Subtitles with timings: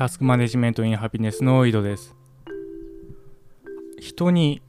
[0.00, 2.16] タスクマネジメントインハピネスの井戸です。
[3.98, 4.62] 人に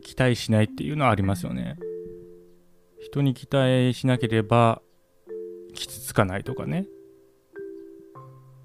[0.00, 1.76] 期待しないっていうのはありますよね。
[3.00, 4.80] 人に期待しなければ
[5.74, 6.86] 傷つかないとかね。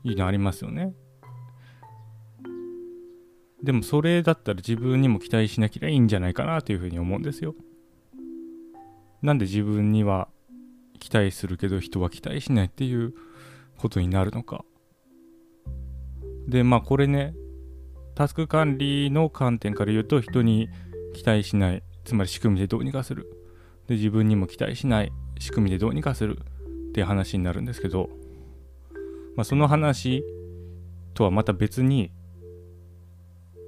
[0.04, 0.94] いいのありますよね。
[3.64, 7.56] でもそれだったら自分にも期待しなきゃいいんじゃないかなというふうに思うんですよ。
[9.24, 10.28] なんで自分には
[11.00, 13.16] 期待するけど人は期待しないっていう
[13.80, 14.66] ことになるのか。
[16.48, 17.34] で、まあこれね、
[18.16, 20.70] タスク管理の観点から言うと人に
[21.14, 23.28] 期待しない、つまり仕組みでどうにかする。
[23.88, 26.40] で、自分にも期待しない、仕組みでどうにかする
[26.90, 28.10] っていう話になるんですけど、
[29.36, 30.24] まあその話
[31.14, 32.12] とはまた別に、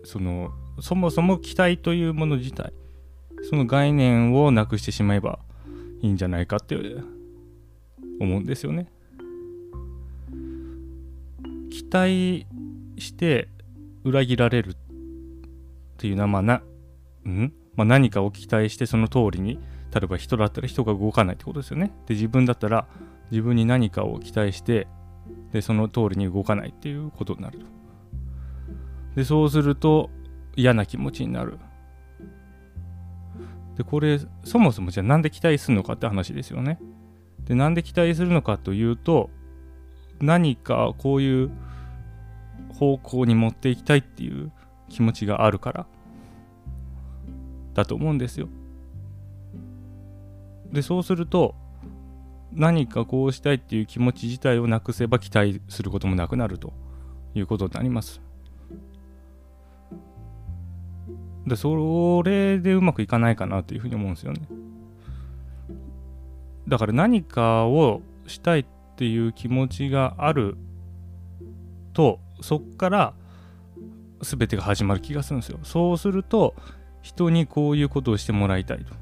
[0.04, 2.72] その、そもそも期待というもの自体、
[3.50, 5.40] その概念をなくしてしまえば
[6.02, 6.78] いいんじゃないかって
[8.20, 8.88] 思うんですよね。
[11.70, 12.48] 期待
[12.98, 13.50] して
[14.04, 14.76] 裏切られるっ
[15.98, 16.62] ていうのはまあな、
[17.26, 17.54] うん？
[17.76, 19.60] まあ、何かを期待してその通りに
[19.94, 21.92] 例えば人だったら人が動かないってことですよね。
[22.08, 22.88] で自分だったら
[23.32, 24.88] 自分に何かを期待して
[25.52, 27.66] でその通りに動かないっていうことになると。
[29.16, 30.10] でそうすると
[30.56, 31.60] 嫌な気持ちになる。
[33.76, 36.80] でこれそもそもじゃあなんで期待するのかって話ですよね。
[37.46, 39.30] でなんで期待するのかというと
[40.20, 41.52] 何かこういう
[42.78, 44.52] 方向に持っていきたいっていう
[44.90, 45.88] 気持ちがあるから
[47.74, 48.48] だと思うんですよ。
[50.72, 51.56] でそうすると
[52.52, 56.74] 何かこうしたいっていう気持ち自体をなくせば期待することもなくなると
[57.36, 58.22] いうことになります。
[61.46, 64.42] でそれでうまくいかないかなというふうに思うんですよね。
[66.68, 68.66] だから何かをしたいっ
[68.98, 70.58] ていう気持ちがある
[71.94, 73.14] とそっから
[74.22, 75.60] 全てが始まる気がするんですよ。
[75.64, 76.56] そうすると
[77.02, 78.94] 人にこういうことをしてもらいたいと。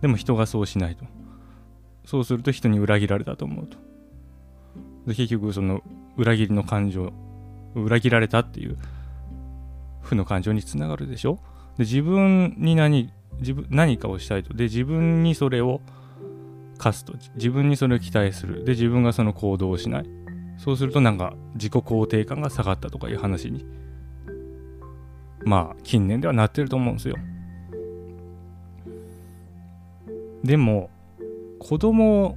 [0.00, 1.04] でも人がそうしないと。
[2.04, 3.78] そうすると人に裏切られたと思うと。
[5.06, 5.82] で結局その
[6.16, 7.12] 裏切りの感情
[7.74, 8.78] 裏切られたっていう
[10.00, 11.38] 負の感情につながるでしょ？
[11.78, 15.80] で自分に何自分何かをしたいとで自分にそれを
[16.78, 20.06] 課すと自分にそれを期待するで自分がその行動をしない
[20.58, 23.66] そうするとなんか自己肯定感が下がったとかいう話に
[25.44, 27.16] まあ近年ではなってると思うんですよ。
[30.44, 30.90] でも
[31.58, 32.36] 子供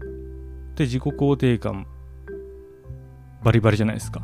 [0.72, 1.88] って自己肯定感
[3.44, 4.22] バリバリじゃないですか。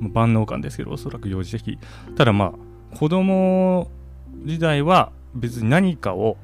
[0.00, 1.78] 万能感ですけどおそらく幼児的。
[2.16, 2.54] ただま
[2.92, 3.90] あ子供
[4.44, 6.36] 時代は別に何かを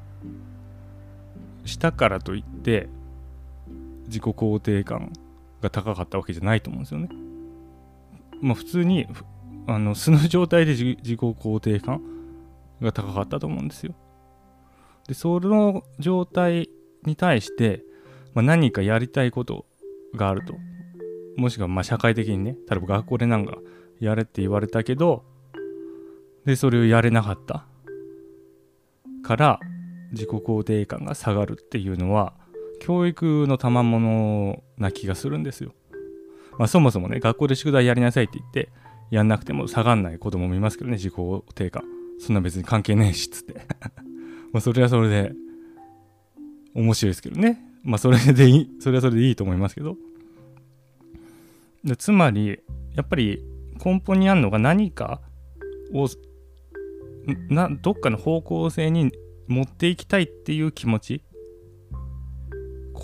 [1.65, 2.89] したからといって
[4.05, 5.11] 自己肯定感
[5.63, 7.09] が高かったわけじゃないと思うんですよね。
[8.41, 9.07] まあ普通に
[9.65, 12.01] あの素の状態で自己肯定感
[12.81, 13.95] が高かったと思うんですよ。
[15.07, 16.69] でその状態
[17.05, 17.83] に対して、
[18.33, 19.65] まあ、何かやりたいこと
[20.15, 20.53] があると
[21.35, 23.57] もしくはまあ社会的にね例えば学校でなんか
[23.99, 25.23] やれって言われたけど
[26.45, 27.65] でそれをやれなかった
[29.23, 29.59] から
[30.11, 32.33] 自己肯定感が下がるっていうのは
[32.79, 35.73] 教育の賜物な気がするんですよ。
[36.57, 38.69] まあそもそもね学校で宿題やりなさいって言って
[39.09, 41.83] やんなくても下がんない子供もいますけどね自己肯定感
[42.19, 43.65] そんな別に関係ねえしっつって。
[44.51, 45.33] まあそれはそれで
[46.75, 47.59] 面白いですけどね。
[47.83, 49.97] まあそれでいいそれはそれでいいと思いますけど。
[51.83, 52.59] でつまり
[52.95, 53.43] やっぱり
[53.83, 55.21] 根本にあるのが何か
[55.93, 56.07] を
[57.49, 59.11] などっかの方向性に
[59.47, 61.23] 持っていきたいっていう気持ち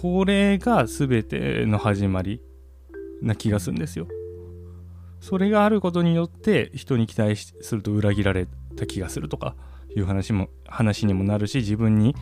[0.02, 2.42] これが全ての始まり
[3.22, 4.08] な気がするんですよ。
[5.20, 9.56] それがあることによって人に期待すると裏切られた気がするとか
[9.94, 12.16] いう話も話にもなるし自分に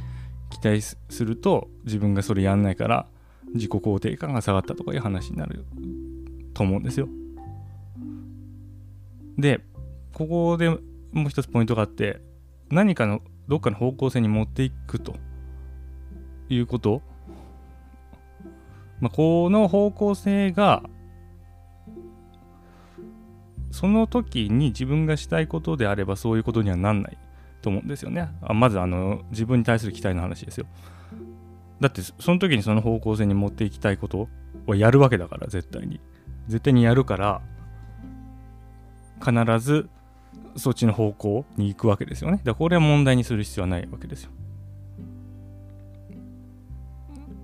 [0.50, 3.06] 期待すると自分がそれやんないから
[3.54, 5.64] 自己肯定感が下がったとかいう話になる
[6.56, 7.08] と思うんですよ。
[9.38, 9.62] で
[10.16, 10.80] ここでも
[11.28, 12.22] う一つポイントがあって
[12.72, 15.16] 何かのどっかの方向性に持っていくと
[16.50, 17.04] いうこと、
[19.00, 20.84] まあ、この方向性が
[23.72, 27.18] その時に自分がしたいことであればそういうことにはなんない
[27.62, 30.66] と思うんですよねあまずあの自分に対する期待の話ですよ
[31.80, 34.30] だってその時にその方向性に持っていきたいこと
[34.66, 36.00] をやるわけだから絶対に
[36.48, 37.42] 絶対にやるから
[39.24, 39.90] 必ず
[40.56, 42.38] そっちの方向に行くわけですよね。
[42.38, 44.32] だからこれは問題にする必要はないわけですよ。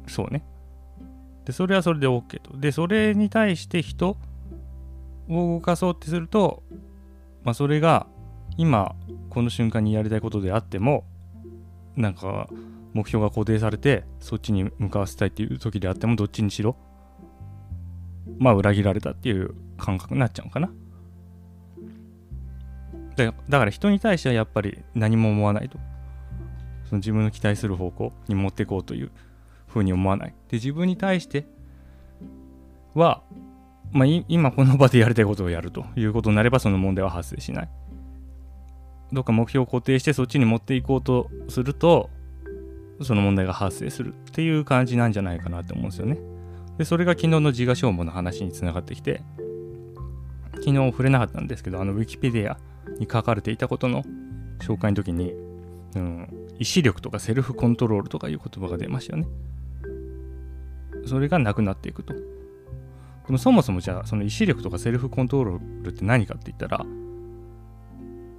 [0.08, 0.44] そうね。
[1.45, 2.57] で、それはそれで OK と。
[2.57, 4.18] で、それに対して人
[5.30, 6.63] を動かそうってすると、
[7.44, 8.07] まあ、それが
[8.57, 8.95] 今
[9.30, 11.06] この瞬間にやりたいことであっても
[11.95, 12.48] なんか
[12.94, 16.75] 目標が固定されてそっちに向かわせたいっていう時であってもどっちにしろ
[18.38, 20.72] まあ裏切られたっていう感覚になっちゃうかな
[23.16, 25.78] だだから人に対してはやっぱり何も思わないと
[26.86, 29.12] その自分の期待する方向に持っていこうという
[29.74, 31.46] ふうに思わないで自分に対して
[32.94, 33.24] は、
[33.92, 37.70] まあ、今この場でやりたいことをやるということになればその問題は発生しない
[39.12, 42.10] どっか目標を固定してそっちに持っていこうとすると
[43.02, 46.18] その問題が発生するっていう感じなんじゃないかなって思うんですよね。
[46.78, 49.22] でそれが昨日の自我消耗の話につながってきて
[50.56, 52.58] 昨日触れなかったんですけどあのウィキペディア
[53.00, 54.04] に書かれていたことの
[54.60, 55.34] 紹介の時に、
[55.96, 59.28] うん、意志力とかセルフコントロールとかいう言葉が出ましたよね。
[61.06, 62.14] それがなくなっていくと。
[62.14, 62.22] で
[63.30, 66.86] もそもそもじゃあその意志力とかセルフコントロールって何かって言ったら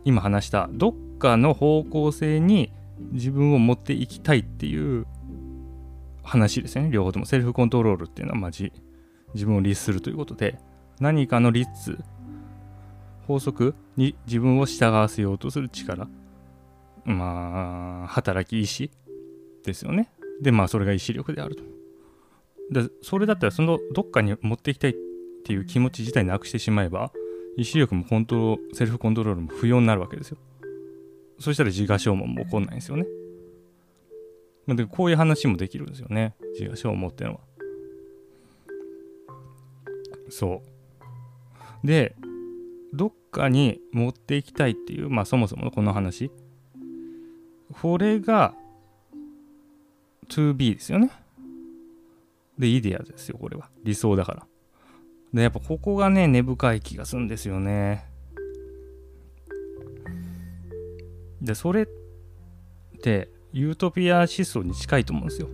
[0.05, 2.70] 今話したどっかの方向性に
[3.12, 5.06] 自分を持っていきたいっていう
[6.22, 6.90] 話ですね。
[6.90, 7.26] 両方とも。
[7.26, 8.72] セルフコントロールっていうのはまじ
[9.34, 10.58] 自分を律するということで
[11.00, 11.99] 何かの律
[13.26, 16.08] 法則に自分を従わせようとする力
[17.05, 18.90] まあ働き意志
[19.64, 20.10] ですよね。
[20.43, 21.73] でまあそれが意志力であると。
[22.70, 24.94] でそれだったらそのどっかに持っていきたいっ
[25.44, 27.12] ていう気持ち自体なくしてしまえば
[27.56, 30.38] 意志力もコントロセルフコントロールも不要になるわけですよ。
[31.38, 33.06] そしたら自我消耗も起こんないんですよね。
[34.66, 36.34] でこういう話もできるんですよね。
[36.58, 37.40] 自我消耗っていうのは。
[40.31, 40.62] そ
[41.82, 41.87] う。
[41.87, 42.17] で
[42.94, 46.31] どっかに持っていきたいっていうまあそもそものこの話。
[47.81, 48.55] これが
[50.28, 51.10] 2B ですよね。
[52.58, 53.70] でイデアですよこれは。
[53.82, 54.46] 理想だから。
[55.32, 58.08] でやっぱここがね根深い気がするんですよね。
[61.42, 61.86] でそれっ
[63.02, 65.48] てユートピア思想に近いと思うんですよ。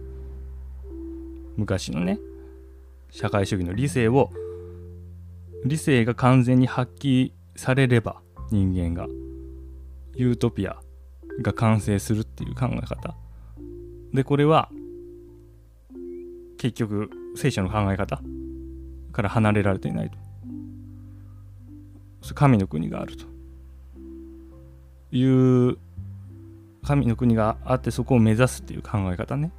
[1.57, 2.19] 昔のね
[3.11, 4.31] 社会主義の理性を
[5.65, 8.21] 理性が完全に発揮されれば
[8.51, 9.09] 人間が
[10.15, 10.81] ユートピア
[11.43, 13.15] が完成するっていう考え方。
[14.13, 14.71] でこれは
[16.61, 18.21] 結局聖書の考え方
[19.13, 20.19] から離れられていないと。
[22.35, 23.25] 神の国があると。
[25.11, 25.79] いう
[26.83, 29.53] 神の国があってそこを目指すっていう考え方ね。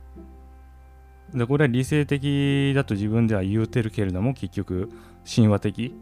[1.33, 4.88] でこれは理性的だと自分では言うてるけれども結局
[5.25, 5.95] 神話的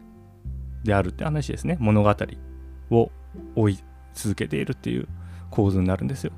[0.84, 1.78] であるって話ですね。
[1.80, 2.14] 物語
[2.90, 3.10] を
[3.56, 3.78] 追い
[4.12, 5.08] 続けているっていう
[5.50, 6.32] 構図になるんですよ。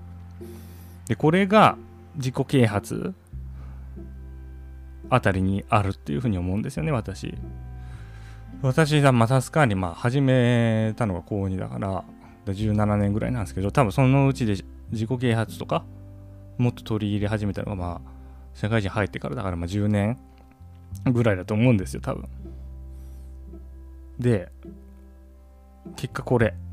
[1.08, 1.76] でこれが
[2.14, 3.12] 自己啓発
[5.14, 7.34] あたりにあるっていうふうに思うんですよね、私。
[8.62, 12.04] 私がまたすかにまあ始めたのが高2だから、
[12.46, 14.56] 17年ぐらいなんですけど、多分そのうちで
[14.90, 15.84] 自己啓発とか、
[16.56, 18.10] もっと取り入れ始めたのがまあ、
[18.54, 20.16] 社会人入ってからだからまあ10年
[21.04, 22.26] ぐらいだと思うんですよ、多分。
[24.18, 24.50] で、
[25.96, 26.54] 結果これ。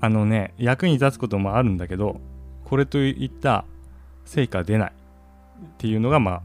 [0.00, 2.20] あのね、役に立つこともあるんだけど、
[2.64, 3.64] これといった
[4.24, 4.92] 成果出ない。
[5.62, 6.42] っていうのがまあ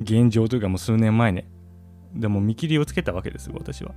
[0.00, 1.46] 現状というかもう数年前ね。
[2.14, 3.92] でも見切りをつけたわけですよ私は。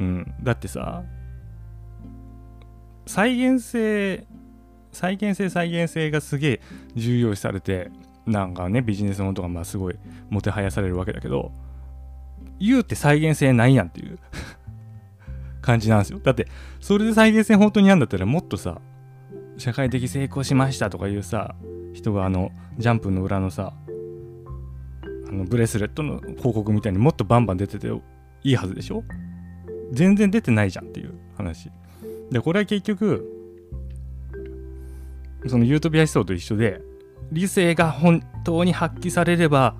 [0.00, 0.34] うん。
[0.42, 1.04] だってさ
[3.06, 4.26] 再現性
[4.92, 6.60] 再現性再現性がすげえ
[6.94, 7.90] 重要視されて
[8.26, 9.96] なんかねビジネスモンとかまあすごい
[10.28, 11.52] もてはやされるわけだけど
[12.58, 14.18] 言うて再現性ないやんっていう
[15.62, 16.20] 感じなんですよ。
[16.20, 16.48] だって
[16.80, 18.80] それで再現性本当にあるんだったらもっとさ
[19.58, 21.54] 社会的成功しましたとかいうさ
[21.92, 23.74] 人があのジャンプの裏のさ
[25.28, 27.88] あのブレスレットの広告みたいにもっとバンバン出てて
[28.44, 29.02] いいはずでしょ？
[29.92, 31.70] 全然出てないじゃんっていう話。
[32.30, 33.26] でこれは結局
[35.46, 36.80] そのユートピア思想と一緒で
[37.32, 39.74] 理性が本当に発揮されれば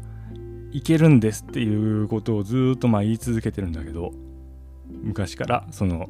[0.72, 4.12] いけるんですっていうことをずっとまあ言い続けてるんだけど
[5.02, 6.08] 昔からその、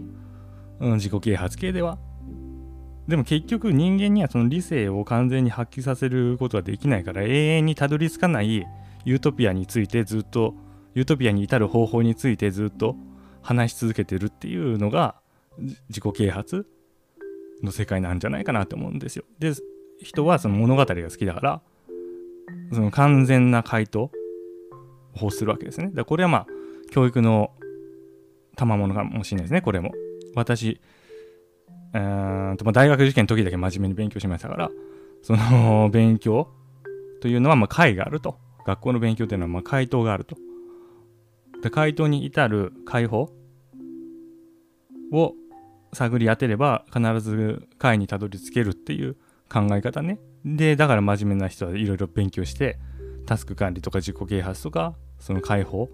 [0.81, 1.99] うん、自己啓発系では。
[3.09, 8.67] でも結局人間にはその理性を完全に発揮させることはできないから永遠にたどり着かない
[9.05, 10.55] ユートピアについてずっと
[10.95, 12.97] ユートピアに至る方法についてずっと
[13.41, 15.15] 話し続けてるっていうのが
[15.89, 16.67] 自己啓発
[17.63, 19.25] の世界なんじゃないかなと思うんですよ。
[19.39, 19.53] で
[20.03, 21.63] 人はその物語が好きだから
[22.73, 24.11] その完全な回答
[25.21, 25.91] をするわけですね。
[25.95, 26.47] だこれはまあ
[26.91, 27.53] 教育の
[28.55, 29.93] 賜物かもしれないですねこれも。
[30.35, 30.79] 私
[31.95, 34.71] うんとまあ、大学受験の時だけ真面目に勉強しましたから
[35.23, 36.49] その勉強
[37.21, 40.37] というのはまあ解があると学校の勉強っていうのはまあ回答があると。
[41.63, 43.33] で回答に至る解放
[45.11, 45.35] を
[45.93, 49.17] 探り当てれば必ず解にたどり着けるっていう
[49.51, 50.21] 考え方ね。
[50.45, 52.79] でだから真面目な人はいろいろ勉強して
[53.27, 55.89] タスク管理とか自己啓発とかその解放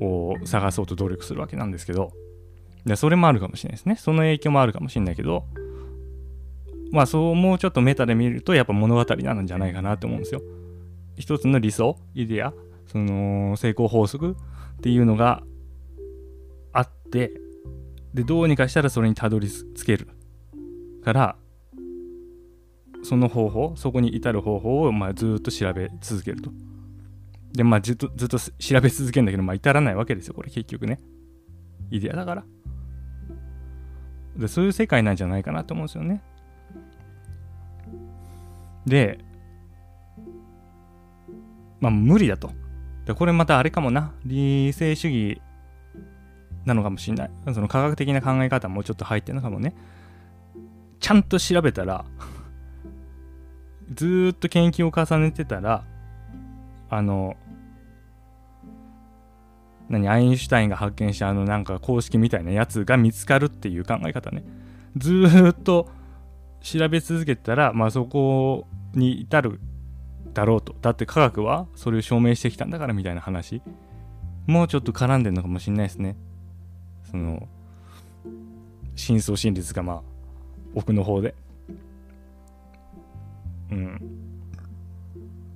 [0.00, 2.12] を探そうと努力するわけなんですけど
[2.84, 3.96] でそれもあるかもしれないですね。
[3.96, 5.44] その影響もあるかもしれないけど
[6.90, 10.42] まあそうもうちょっとメタで見るとやっぱ物語なんじゃないかなと思うんですよ。
[11.16, 12.52] 一つの理想イデア
[12.86, 14.36] その成功法則
[14.78, 15.42] っていうのが
[16.72, 17.32] あって
[18.14, 20.08] でどうにかしたらそれにたどり着ける
[21.04, 21.36] から
[23.02, 26.50] その方法そこに至る方法をまあずっと調べ続けると。
[27.52, 31.00] でまあずっとずっと調べ続けるんだけどまあ至らないわけですよこれ結局ね。
[31.90, 32.44] イデアだから。
[34.38, 36.22] でそういう世界なんじゃないかなと思うんですよね。
[38.86, 39.18] で
[41.80, 42.52] まあ無理だと。
[43.04, 44.12] でこれまたあれかもな。
[44.24, 45.42] 理性主義
[46.64, 47.30] なのかもしれない。
[47.52, 49.74] その科学的な考え方もちょっと入ってるのかもね。
[51.00, 52.04] ちゃんと調べたら
[53.94, 55.84] ずっと研究を重ねてたら
[56.90, 57.36] あの
[59.88, 64.44] 何アインシュタインが発見したあのなんか公式みたいなやつが見つかるっていう考え方ね。
[64.96, 65.12] ず
[65.50, 65.88] っと
[66.60, 69.60] 調べ続けたらまあそこに至る
[70.34, 70.74] だろうと。
[70.80, 73.62] だって科学はそれを証明してきたんだからみたいな話。
[74.46, 76.16] もうちょっと絡んでるのかもしれないですね。
[77.10, 77.48] その
[78.94, 80.02] 深層心理がまあ
[80.74, 81.34] 奥の方で。
[83.70, 84.00] うん。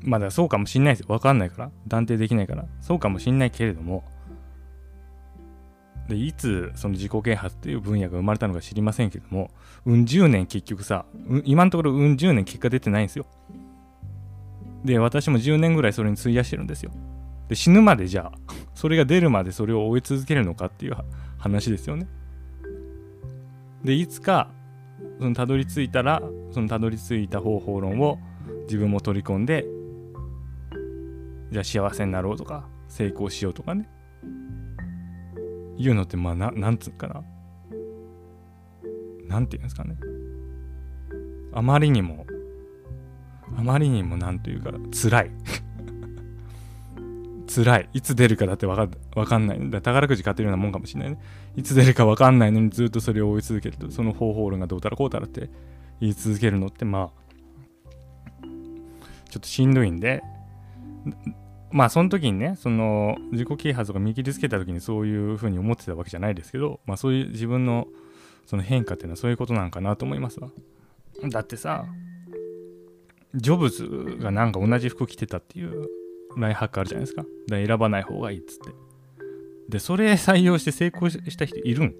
[0.01, 1.07] まだそうかもしんないですよ。
[1.09, 1.71] わかんないから。
[1.87, 2.67] 断定できないから。
[2.81, 4.05] そうかもしんないけれども、
[6.09, 9.50] でいつその自己啓発っていう分野が生まれたのか知りませんけども、
[9.87, 11.04] うん十年結局さ、
[11.44, 13.26] 今のところうん十年結果出てないんですよ。
[14.85, 16.90] で、私も10年ぐらいそれに費やしてるんですよ。
[17.49, 18.38] で、死ぬまでじゃあ、
[18.75, 20.97] それが出るまでそれを追い続けるのかっていう
[21.38, 22.06] 話ですよね。
[23.85, 24.50] で、いつか、
[25.18, 28.18] そのたどり着いたら、そのたどり着いた方法論を
[28.66, 29.66] 自分も取り込んで
[31.50, 33.88] じゃあ幸せになろうとか成功しようとかね
[35.83, 37.23] いうのってまあななんつうかな。
[39.29, 39.97] なんていうんですかね。
[41.53, 42.27] あまりにも
[43.57, 45.31] あまりにもなんというか辛い。
[47.55, 47.89] 辛い。
[47.93, 49.71] いつ出るかだってわかかんない。
[49.71, 51.19] だ宝くじ買ってるようなもんかもしれないね。
[51.57, 55.51] いつ出るかわかんないのにずっとそれを追い続けるとその方法論がどうたらこうたらって
[56.01, 57.23] 言い続けるのってまあ
[59.29, 60.23] ちょっとしんどいんで
[61.73, 67.88] まあその時にねその自己啓発とか見切りつけた時にそういうふうに思ってたわけじゃないですけどまあそういう自分の
[68.47, 70.50] その変化っていうのはそういうことなんかなと思いますわ。
[71.31, 71.87] だってさ
[73.35, 75.88] ジョブズがなんか同じ服着てたっていう
[76.37, 77.25] ライハックあるじゃないですか。
[77.49, 78.71] だ選ばない方がいいっつって。
[79.69, 81.95] でそれ採用して成功した人いるん。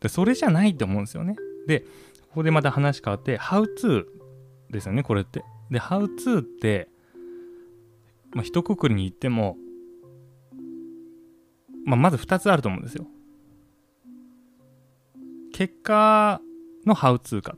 [0.00, 1.36] でそれじゃないと思うんですよね。
[1.66, 4.04] でここでまた話変わって How to
[4.70, 5.44] ですよねこれって。
[5.72, 6.88] で、How to って、
[8.32, 9.56] まあ、一括りに言っても、
[11.84, 13.06] まあ、まず2つあると思うんですよ。
[15.52, 16.40] 結果
[16.86, 17.56] の How to か。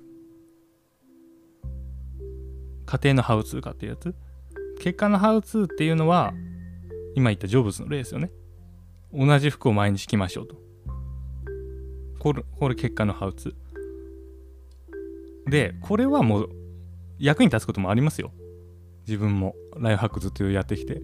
[2.87, 4.15] 家庭の How to かっていうやつ。
[4.81, 6.33] 結果の How to っていうのは、
[7.17, 8.31] 今言ったジョブズの例ですよね。
[9.13, 10.57] 同じ服を毎日着ましょうと。
[12.21, 13.55] これ、これ結果の How to。
[15.51, 16.64] で、これはもう
[17.19, 18.33] 役に立つこともありますよ。
[19.07, 21.03] 自分もライフハックずっとやってきて、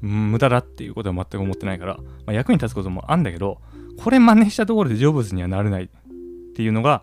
[0.00, 3.60] 無駄だっていうことは全く思ってないから、まあ、役に立つこともあんだけど、
[3.98, 5.88] これ真似したところでジョブズにはなれないっ
[6.54, 7.02] ていうのが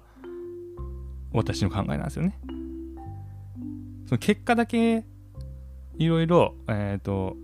[1.32, 2.38] 私の考えなんですよね。
[4.06, 5.06] その結果だけ
[5.98, 7.36] いろいろ、えっ、ー、と、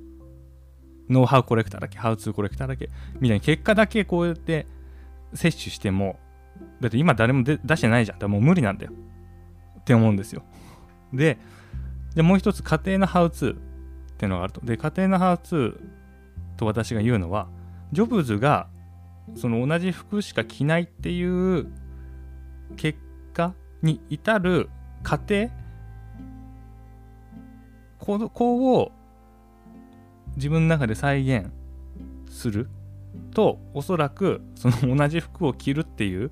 [1.09, 2.89] ノウハウコレクターだけ、ハウツーコレクターだけ、
[3.19, 4.67] みたいに結果だけこうやって
[5.33, 6.19] 摂取しても、
[6.81, 8.17] だって今誰も出してないじゃん。
[8.17, 8.91] だからもう無理なんだよ。
[9.79, 10.43] って思うんですよ。
[11.13, 11.37] で、
[12.15, 13.57] でもう一つ家庭のハウツーっ
[14.17, 14.61] ていうのがあると。
[14.61, 15.79] で、家庭のハウツー
[16.57, 17.47] と私が言うのは、
[17.91, 18.67] ジョブズが
[19.35, 21.67] その同じ服しか着ないっていう
[22.77, 22.99] 結
[23.33, 24.69] 果に至る
[25.03, 25.49] 過程
[27.99, 28.91] ここを
[30.35, 31.51] 自分の中で再現
[32.29, 32.69] する
[33.31, 36.31] とおそらくその同じ服を着るっていう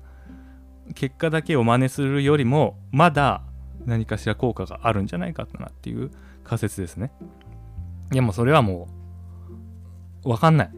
[0.94, 3.42] 結果だけを真似するよりもまだ
[3.86, 6.10] 何かしら効果があるんじゃないかなっていう
[6.44, 7.12] 仮説ですね。
[8.12, 8.88] いやもうそれはも
[10.24, 10.70] う分かんない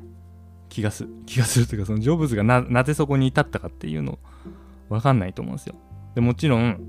[0.69, 4.19] 気がする気がするというかそのジョブズがなぜそこに至ったかっていうの
[4.89, 5.75] 分かんないと思うんですよ。
[6.15, 6.81] でもちろん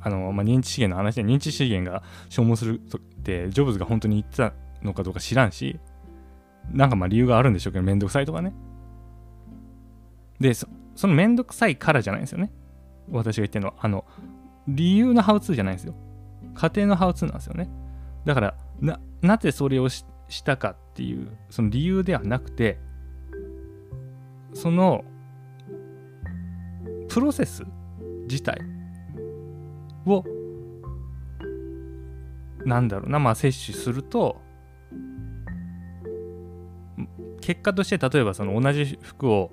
[0.00, 4.52] あの、まあ、認知資源の話で認知資源が消耗するってジョブズが本当に言ってた
[4.82, 5.80] のかどうか知らんし
[6.72, 8.52] なんかまあ理由があるんでしょうけどめんどくさいとかね
[10.40, 10.68] でそ
[11.02, 12.52] のめんどくさいからじゃないんですよね
[13.10, 14.04] 私が言ってるのはあの
[14.68, 15.94] 理由のハウツーじゃないんですよ。
[16.54, 17.68] 家庭のハウツーなんですよね。
[18.24, 20.04] だからななぜそれをし
[20.44, 22.78] たかっていうその理由ではなくて
[24.52, 25.04] その
[27.08, 27.64] プロセス
[28.28, 28.58] 自体
[30.06, 30.24] を
[32.64, 34.40] なんだろうなまあ摂取すると
[37.40, 39.50] 結果として例えばその同じ服を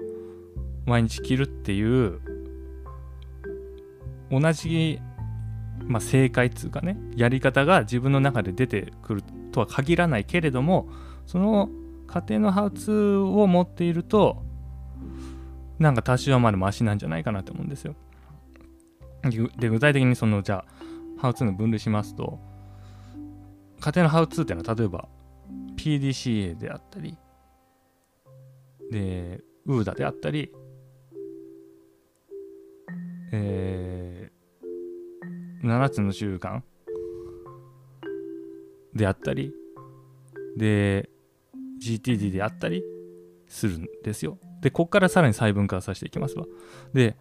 [0.86, 2.20] 毎日着るっていう
[4.32, 5.00] 同じ、
[5.86, 10.89] まあ、正解っていうかねやり方が自分の中で出てくるとは限らないけれども
[11.25, 11.70] その
[12.08, 14.44] 家庭のハウツーを持っていると
[15.80, 17.96] なんか多少はまだマシなんじゃないかなと思うんですよ。
[19.58, 22.39] で具体的にそのじゃあハウツーの分類しますと
[23.80, 25.08] 家庭のハウツーっていうのは例えば
[25.77, 27.18] PDCA であったり
[28.92, 30.51] で UDA であったり
[33.35, 36.61] えー、7つの習慣
[38.93, 39.51] であったり
[40.55, 41.09] で
[41.83, 42.83] GTD であったり
[43.47, 44.37] するんですよ。
[44.61, 46.45] で、こっからさらに細分化させていきますわ。
[46.93, 47.17] で、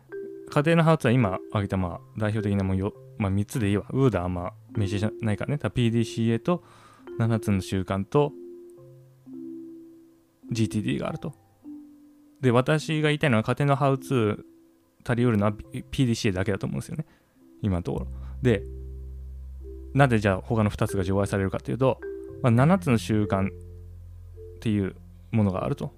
[0.50, 3.87] 家庭のハウツは今挙げたまあ代表的なもんよ、まあ、3つでいいわ。
[3.90, 5.57] ウーダーまあメジャーじゃないからね。
[5.57, 6.62] PDCA と
[7.19, 8.33] 7つの習慣と
[10.52, 11.33] GTD があると。
[12.42, 14.52] で、私が言いたいのは家庭のハウツー
[15.05, 17.07] 足りうるのは PDCA だけだと思うんですよね。
[17.63, 18.07] 今のところ。
[18.43, 18.63] で、
[19.95, 22.01] なぜじゃあ他の2つが除外されるかというと、
[22.43, 23.51] まあ、7つの習慣っ
[24.61, 24.97] ていう
[25.31, 25.93] ものがあると。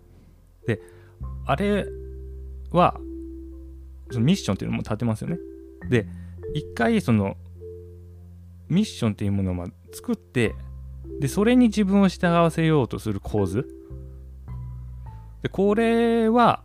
[0.67, 0.81] で、
[1.47, 1.87] あれ
[2.71, 2.99] は、
[4.11, 5.39] そのミッションっていうのも立てますよね。
[5.89, 6.07] で、
[6.55, 7.37] 一回その
[8.69, 10.55] ミッションっていうものをま作って、
[11.21, 13.69] で、それに自分を従わせようとする構図。
[15.43, 16.63] で、これは、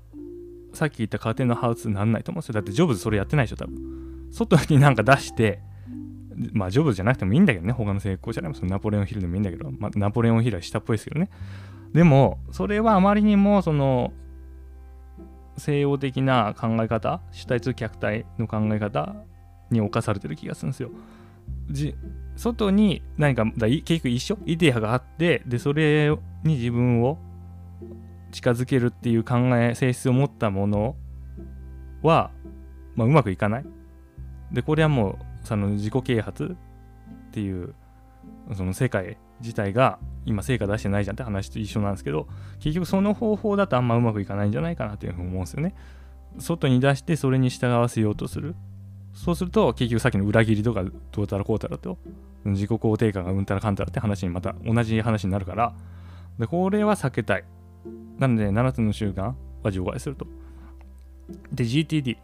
[0.80, 2.54] さっき言った家庭のハウスにならないと思うんですよ。
[2.54, 4.30] だってジョブズそれやってないでしょ、多分。
[4.32, 5.60] 外になんか出して、
[6.54, 11.30] まあジョブズじゃなくてもいいんだけどね、他の成功者でも、そのナポレオンヒルでもいいんだけど、まあ、ナポレオンヒルは下っぽいですけどね。
[11.94, 14.14] でも、それはあまりにも、その、
[15.58, 19.16] 西洋的な考え方、主体通客体の考え方
[19.72, 20.92] に侵されてる気がするんですよ。
[21.70, 21.94] じ
[22.36, 24.38] 外に何かだ結局一緒？
[24.46, 26.10] イデアがあってでそれ
[26.44, 27.18] に自分を
[28.32, 30.96] 近づけるっていう考え性質を持ったもの
[32.02, 32.32] は、
[32.96, 33.66] まあ、うまくいかない。
[34.52, 36.56] でこれはもうその自己啓発
[37.30, 37.76] っていう
[38.56, 42.28] その世界自体が今成果出してないじゃんって話と一緒なんですけど
[42.60, 45.76] 結局その方法だとあんまうまくいかないんじゃないかなっていうふうに思うんですよね。
[46.38, 48.56] 外に出してそれに従わせようとする。
[49.14, 51.98] そうすると結局さっきの裏切りとかどうたらこうたらと
[52.46, 55.74] 自己肯定感がうんたらかんたらって話にまた同じ話になるから。
[56.38, 57.44] でこれは避けたい。
[58.18, 60.28] なので7つの習慣は除外すると。
[61.52, 62.18] で GTD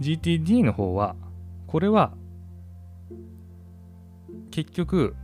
[0.00, 1.16] GTD の方は
[1.66, 2.12] これは
[4.50, 5.14] 結局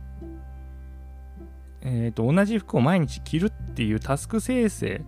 [1.85, 5.03] えーと、同じ服を毎日着るっていうタスク生成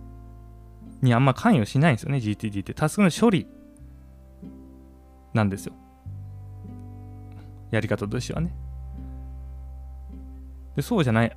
[1.00, 2.74] にあんま関与しないんですよね GTD って。
[2.74, 3.46] タスクの処理
[5.32, 5.72] なんですよ。
[7.70, 8.54] やり方としてはね。
[10.76, 11.36] でそうじゃない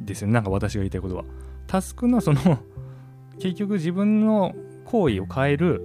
[0.00, 1.24] ですよねなんか私が言いたいことは。
[1.66, 2.58] タスクのその
[3.38, 5.82] 結局自分の行為を変える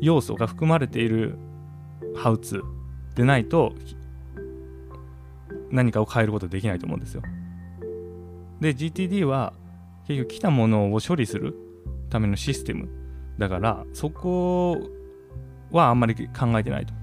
[0.00, 1.38] 要素が含まれている
[2.14, 2.62] ハウツ
[3.14, 3.72] でないと
[5.70, 7.22] 何かを変えることできないと思うんですよ。
[8.60, 9.52] で GTD は
[10.06, 11.54] 結局来たものを処理する
[12.10, 12.88] ためのシステム
[13.38, 14.76] だからそこ
[15.70, 16.94] はあんまり考えてないと。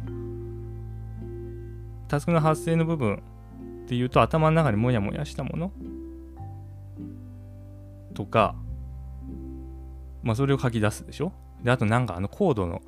[2.07, 3.21] タスクの発生の部分
[3.85, 5.71] っていうと頭の中にモヤモヤしたもの
[8.15, 8.55] とか
[10.23, 11.31] まあそれを書き出すでしょ？
[11.63, 12.81] であとなんかあのコードの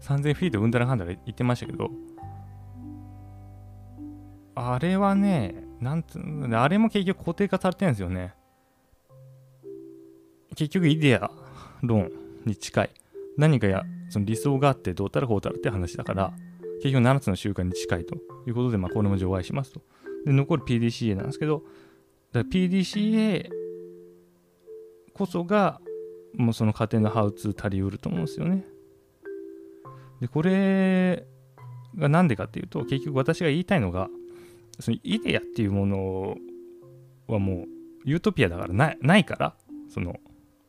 [0.00, 1.90] 3000フィートうんだらかんだら言ってましたけど
[4.54, 8.34] あれはね、なんつうの、あれも結局固定化されてるんですよね。
[10.54, 11.30] 結局イデア
[11.82, 12.10] 論
[12.44, 12.90] に近い。
[13.38, 16.34] 何かや、その理想があってどうたらこうたらって話だから、
[16.82, 19.80] 結局7つの習慣に近いということで、まあこれも除外しますと。
[20.26, 21.62] で、残る PDCA なんですけど、
[22.34, 23.48] PDCA
[25.14, 25.80] こそが、
[26.34, 28.64] もうその家庭のハウツー足りうると思うんですよね。
[30.20, 31.26] で、これ
[31.96, 34.08] がなんでかっていうと、結局私が言いたいのが、
[34.80, 36.36] そのイデアっていうもの
[37.26, 37.66] はもう
[38.04, 39.54] ユートピアだからないないから
[39.88, 40.16] その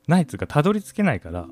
[0.07, 1.47] ないつうかたどり着けないから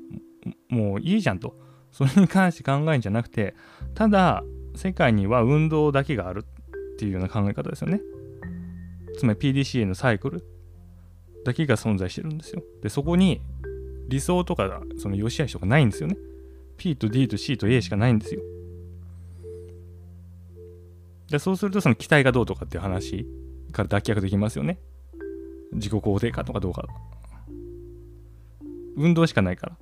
[0.68, 1.60] もういいじゃんと。
[1.90, 3.54] それに関して考えるんじゃなくて
[3.94, 4.42] ただ
[4.74, 8.00] 世界には運動だけがあるっていうような考え方ですよね。
[9.18, 10.42] つまり PDCA のサイクル。
[11.44, 12.62] だけが存在してるんですよ。
[12.82, 13.40] で、そこに
[14.08, 16.16] 理想とかその良し悪しとかないんですよね。
[16.76, 18.40] P と D と C と A しかないんですよ。
[21.30, 23.26] でそうするとその期待がどうとかっていう話
[23.72, 24.78] から脱却できますよね。
[25.72, 26.86] 自己肯定感とかどうか。
[28.96, 29.76] 運動しかないから、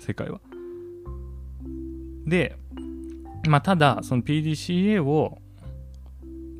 [0.00, 0.40] 世界は。
[2.26, 2.56] で、
[3.48, 5.38] まあ、ただ、その PDCA を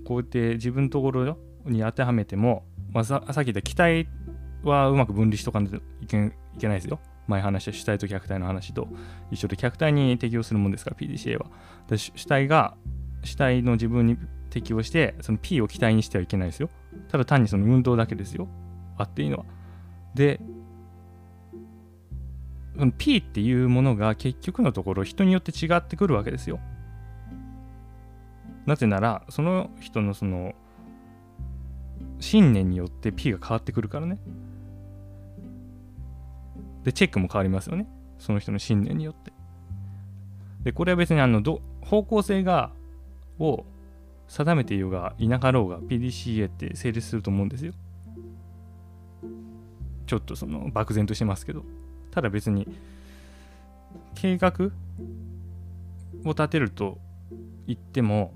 [0.04, 4.08] こうやって自分のところに当てはめても、まあ、ささっき言った期待
[4.68, 7.00] はうまく分離しとかないといけないですよ。
[7.28, 8.88] 前話した主体と客体の話と
[9.30, 11.46] 一緒で客体に適用するもんですから PDCA は。
[11.88, 12.76] で主体が
[13.24, 14.18] 主体の自分に
[14.50, 16.68] 適応してその P を期待にしてはいけないですよ。
[17.08, 18.48] ただ単にその運動だけですよ。
[18.98, 19.44] あっていいのは。
[20.14, 20.40] で、
[22.76, 26.60] その P っていうものが結局のところ人によって違ってくるわけですよ。
[28.66, 30.54] なぜならその人のその
[32.20, 34.18] 信念によって P が変わってくるからね。
[36.84, 37.86] で、チェックも変わりますよね。
[38.18, 39.32] その人の信念によって。
[40.64, 42.72] で、これは別にあのど方向性が
[43.38, 43.64] を
[44.28, 47.72] 定めていようがいなかろうが PDCA って成立すると思うんですよ。
[50.06, 51.64] ちょっとその漠然としてますけど。
[52.12, 52.68] ただ別に
[54.14, 54.70] 計画
[56.24, 56.98] を立てると
[57.66, 58.34] 言っても、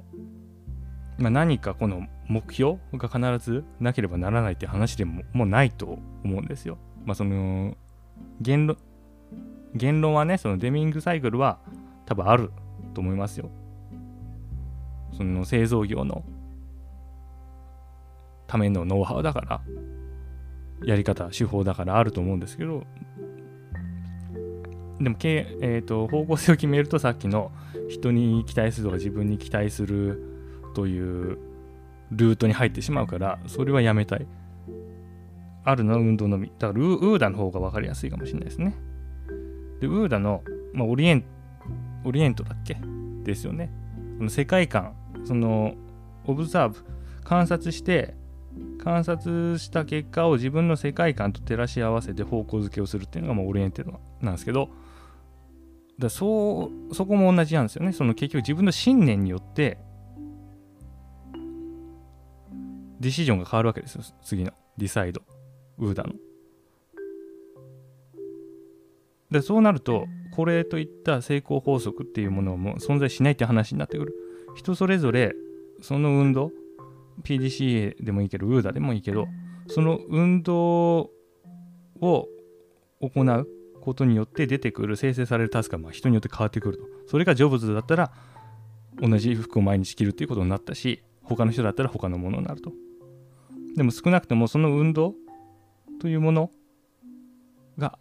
[1.19, 6.79] まあ、何かこの目標が必ずなければならないって話でももうないと思うんですよ。
[7.05, 7.77] まあその
[8.41, 8.77] 言論
[9.75, 11.59] 言論はねそのデミングサイクルは
[12.07, 12.51] 多分ある
[12.95, 13.51] と思いますよ。
[15.17, 16.25] その製造業の
[18.47, 19.61] ためのノウハウだから
[20.85, 22.85] やり方手法だからあると思うんですけど
[25.01, 27.51] でも、えーと、方向性を決めるとさっきの
[27.89, 30.23] 人に期待するとか自分に期待する
[30.75, 31.39] という
[32.11, 34.27] ルートに入ってしまうからそれはやめたい
[35.67, 36.51] あるの運動のみ。
[36.59, 38.75] だからウーダの方が分かりやすいかもしれないですね。
[39.81, 41.25] でウーダの、まあ、オリエン
[42.05, 42.79] オリエントだっけ？
[43.25, 43.71] ですよね。
[44.29, 44.95] 世界観。
[45.25, 45.75] その
[46.25, 46.79] observe
[47.25, 48.15] 観察して
[48.79, 54.71] 観察した結果を自分の世界観と照らし合わせて方向づけをするっていうのがまあ oriented なんですけど。
[55.99, 57.93] だそうそこも同じなんですよね。
[57.93, 59.79] その結局自分の信念によって
[63.01, 64.03] decision が変わるわけですよ。
[64.23, 65.23] 次の decide
[65.79, 66.15] OODA の。
[69.31, 74.15] でそうなるとこれといった成功法則っていうものも存在しないって話になってくる。
[74.55, 75.35] 人それぞれ
[75.83, 76.51] その運動
[77.23, 79.27] PDCA でもいいけど UDA でもいいけど
[79.69, 81.11] その運動
[82.01, 82.29] を
[83.01, 83.49] 行う
[83.81, 86.85] ことによって出てくる生成されるタスクがま人によって変わってくると。
[87.07, 88.13] それがジョブズだったら
[89.01, 92.73] 同じ服を毎日着るっていうことになったし他の人だったら他のものになると。
[93.77, 95.15] でも少なくともその運動
[96.07, 96.53] というもの
[97.79, 97.99] が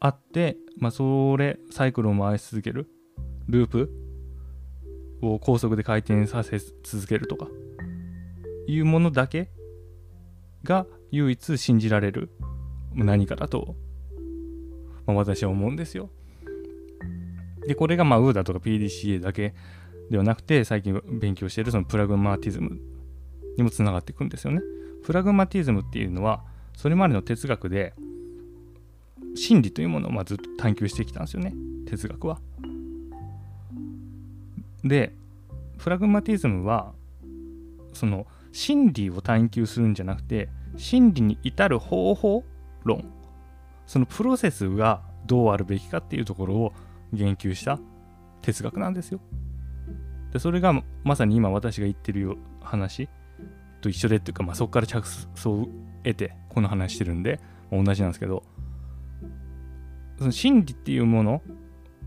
[0.00, 2.88] あって、まあ、それサイクルを回し続ける
[3.46, 3.90] ループ
[5.20, 7.46] を高速で回転させ続けるとか
[8.66, 9.50] いうものだけ
[10.62, 12.30] が唯一信じられる
[12.94, 13.76] 何かだと、
[15.04, 16.08] まあ、私は思うんですよ。
[17.66, 19.54] で、これがまあ UDA とか PDCA だけ
[20.10, 22.80] ではなくて最近勉強しているそのプラグマティズム
[23.58, 24.62] にもつながっていくんですよね。
[25.04, 27.94] プラグマティズムっていうのはそれまでの哲学で
[29.34, 31.54] 真理というものをまずっと探求してきたんですよね
[31.86, 32.40] 哲学は。
[34.84, 35.14] で
[35.78, 36.92] プラグマティズムは
[37.92, 42.44] その真理を探求するんじゃなくて真理に至る方法
[42.84, 43.04] 論
[43.86, 46.72] そのプロセスがどうあるべきかっていうところを
[47.12, 47.78] 言及した
[48.42, 49.20] 哲学なんですよ。
[50.32, 53.08] でそれがまさに今私が言ってる話
[53.80, 55.68] と一緒でっていうか、まあ、そこから着想を
[56.02, 57.40] 得てこの話してるんで、
[57.70, 58.42] 同じなんですけど
[60.18, 61.42] その真理っていうもの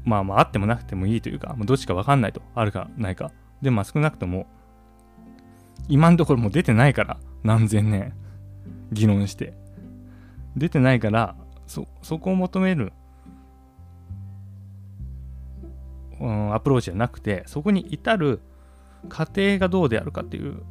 [0.05, 3.31] まあまああってもなくてもいいというか、どっちか分かんないとあるかないか。
[3.61, 4.47] でまあ少なくとも
[5.89, 8.13] 今のところもう出てないから何千年
[8.91, 9.53] 議論して。
[10.57, 11.35] 出てないから
[11.67, 12.91] そそこを求める、
[16.19, 18.41] うん、アプローチじゃなくてそこに至る
[19.07, 20.63] 過程がどうであるかっていう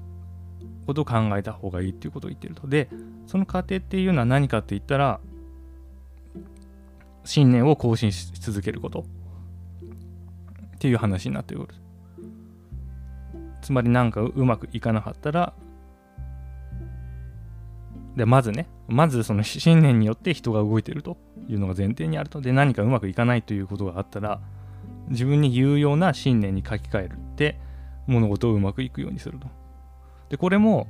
[0.86, 2.66] ことを考えた方がいいっていうことを言ってると。
[2.66, 2.88] で、
[3.26, 5.20] その過程っていうのは何かって言ったら、
[7.24, 9.04] 信念を更新し続けること
[10.76, 11.68] っていう話になってくる。
[13.62, 15.52] つまり何かうまくいかなかったら、
[18.14, 21.18] で、まずね、まずその信念によって人が動いてると
[21.48, 22.40] いうのが前提にあると。
[22.40, 24.40] で、何かうまくいかないということがあったら、
[25.08, 27.58] 自分に有用な信念に書き換えるって、
[28.06, 29.48] 物事をうまくいくようにすると。
[30.28, 30.88] で、これも、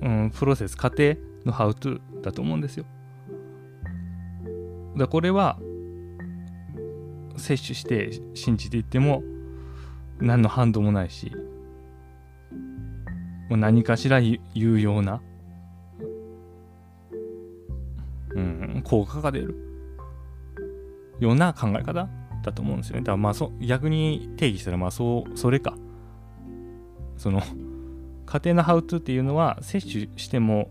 [0.00, 1.14] うん、プロセス過程
[1.44, 2.84] のハウトゥーだと思うんですよ
[4.96, 5.58] だこれは
[7.36, 9.22] 摂取して信じていっても
[10.20, 11.32] 何の反動もないし
[13.48, 15.22] もう何かしら有用な、
[18.34, 19.56] うん、効果が出る
[21.20, 22.08] ような考え方
[22.42, 23.02] だと思うんですよね。
[23.02, 25.74] だからまあそ逆に定義したらまあそうそれか。
[27.16, 27.40] その
[28.32, 30.70] 家庭のハウトゥーっていうのは摂取しても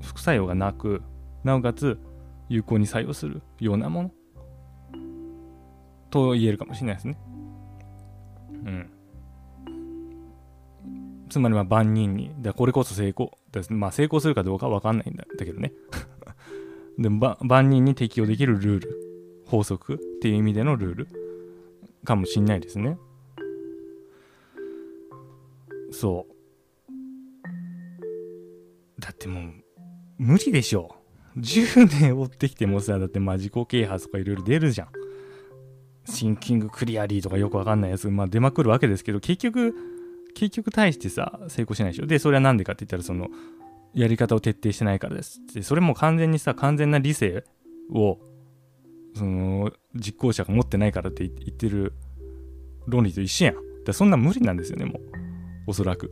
[0.00, 1.02] 副作用がなく
[1.42, 1.98] なおかつ
[2.48, 4.10] 有効に作用するようなもの
[6.10, 7.18] と言えるかもしれないですね。
[8.52, 8.90] うん。
[11.28, 13.36] つまりま万人に、だこれこそ成功。
[13.70, 15.72] まあ成功するかどうかは分かんないんだけどね。
[16.98, 21.08] でも万人に適用できるルール、法則っていう意味でのルール
[22.04, 22.96] かもしんないですね。
[25.90, 26.33] そう。
[29.04, 29.52] だってもう、
[30.16, 30.96] 無理でしょ。
[31.36, 34.88] 10年追ってきてもさ、だってまあ自己啓発とかいろいろ出るじゃん。
[36.06, 39.74] シンキングクリアリーとかよくわかんないやつ、まあ出まくるわけですけど、結局、
[40.34, 42.06] 結局対してさ、成功しないでしょ。
[42.06, 43.28] で、それはなんでかって言ったら、その、
[43.92, 47.44] やり方を徹底してないからですで、それも完全にさ、完全な理性
[47.92, 48.18] を、
[49.14, 51.92] その、実行者が持ってないからって言ってる
[52.86, 53.56] 論理と一緒やん。
[53.84, 55.02] だそんな無理なんですよね、もう。
[55.66, 56.10] おそらく。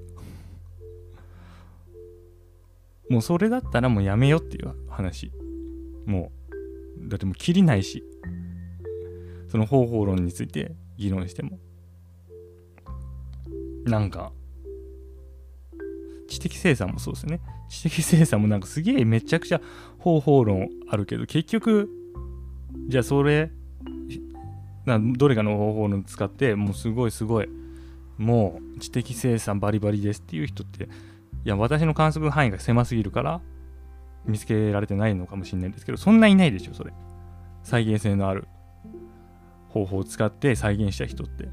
[3.13, 5.31] もうそれだったらもうやめよっていう話。
[6.07, 6.33] も
[6.99, 8.03] う、だってもう切りないし。
[9.49, 11.59] その方法論について議論しても。
[13.85, 14.33] なんか、
[16.27, 17.43] 知的生産もそうですね。
[17.69, 19.61] 知的生産もなんかすげえめちゃくちゃ
[19.99, 21.91] 方法論あるけど、結局、
[22.89, 23.51] じゃあそれ、
[24.87, 27.49] などれかの方法論使って、もうすごいすごい、
[28.17, 30.89] もう知的生産バリバリですっていう人って、
[31.45, 33.41] いや、私の観測範囲が狭すぎるから、
[34.25, 36.93] 見つけられてないのかもしれないですけど、そんないないでしょ、それ。
[37.63, 38.47] 再現性のある
[39.69, 41.49] 方法を使って再現した人って。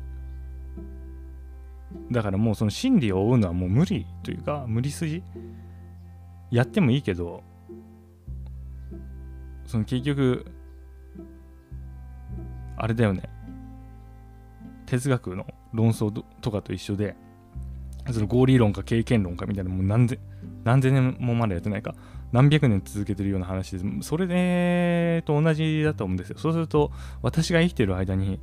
[2.11, 5.23] だからもうその真理を追うのはもう無理というか無理筋
[6.51, 7.43] やってもいいけど
[9.65, 10.45] その結局
[12.77, 13.23] あれだよね
[14.85, 17.15] 哲学の論争とかと一緒で
[18.13, 20.19] その合理論か経験論かみたいなもう何千
[20.63, 21.95] 何千年もまだやってないか
[22.31, 23.85] 何百年続けてるような話です。
[24.01, 26.37] それでと同じだと思うんですよ。
[26.37, 26.91] そうすると
[27.21, 28.39] 私が生きてる間に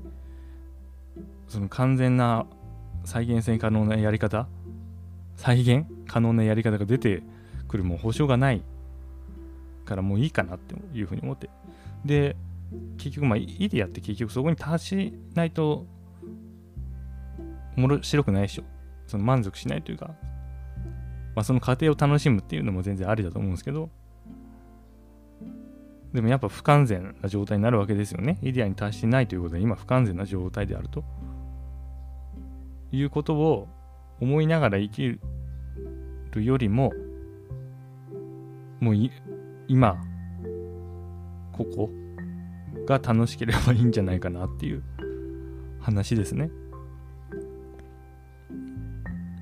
[1.48, 2.46] その完全な
[3.04, 4.48] 再現性可能なやり方
[5.36, 7.22] 再現可能なやり方が出て
[7.68, 8.62] くるもう保証がない
[9.84, 11.50] からもういいかなっていうふうに思って。
[12.04, 12.36] で
[12.98, 15.86] 結局まあいいでやって結局そこに達しないと
[17.76, 18.64] 面白くないでしょ。
[19.06, 20.14] その満足しないというか、
[21.34, 23.90] まあ、その過程を楽しむっていうのも全然ありだと思うんですけど
[26.12, 31.04] でもやっぱ不完全な状態になるわけですよねイデアに達してないということは今不完全な状態であると
[32.92, 33.68] いうことを
[34.20, 35.20] 思いながら生きる
[36.44, 36.92] よりも
[38.80, 38.94] もう
[39.68, 39.96] 今
[41.52, 41.90] ここ
[42.86, 44.82] が楽しければいいんじゃないかなっていう
[45.80, 46.50] 話ですね。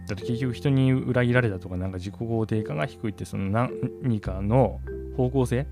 [0.07, 3.69] だって結局人に裏切られたとかなんか自己肯定感が低いってその
[4.03, 4.81] 何かの
[5.17, 5.67] 方向性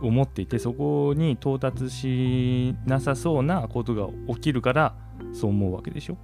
[0.00, 4.94] を持っていてそこに到達しなさそうなことが起きるから
[5.32, 6.16] そう思うわけでしょ？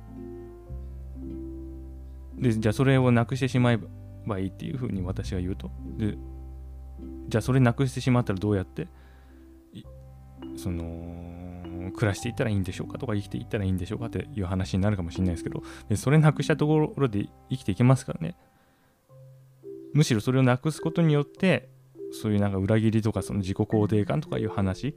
[2.36, 3.78] で、じゃあそれをなくしてしまえ
[4.24, 5.70] ばいいっていうふうに私が言うと。
[5.96, 6.16] で、
[7.28, 8.86] じゃあそれなくしてしまったらどうやって、
[10.56, 11.07] その、
[11.92, 18.36] 暮らしていったらいいんでしょうかとか生きていったらいいんでしょうかっていう話になるかもしれないですけど、でそれなくしたところで生きていけますからね。
[19.94, 21.68] むしろそれをなくすことによって、
[22.12, 24.96] そういうなんか裏切りとかその自己肯定感とかいう話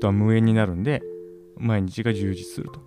[0.00, 1.02] とは無縁になるんで、
[1.56, 2.86] 毎日が充実すると。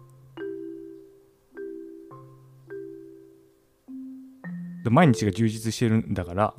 [4.89, 6.56] 毎日が充実してるんだから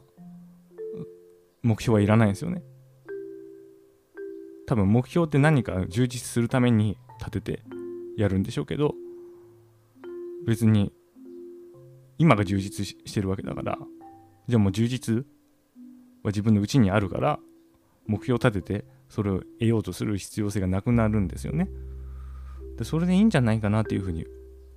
[1.63, 2.63] 目標はいらないんですよね
[4.71, 7.63] 多分目標って何か充実するために立てて
[8.17, 8.95] やるんでしょうけど
[10.47, 10.93] 別に
[12.19, 13.79] 今が充実してるわけだから
[14.47, 15.27] じゃあもう充実
[16.23, 17.41] は自分のうちにあるから
[18.07, 21.69] 目標を立ててそれを得ようとする必要性がなくなるんですよね。
[22.79, 24.25] でそれでいいんじゃないかなっていうふうに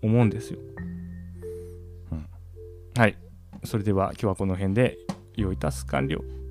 [0.02, 0.60] 思うんですよ、
[2.12, 2.26] うん、
[2.98, 3.16] はい。
[3.64, 4.98] それでは今日はこの辺で
[5.36, 6.43] 用いたす完了。